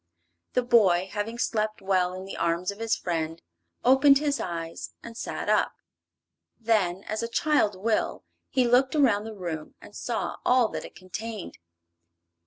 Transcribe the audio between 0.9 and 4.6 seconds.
having slept well in the arms of his friend, opened his